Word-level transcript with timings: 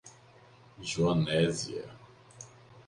Joanésia 0.81 1.85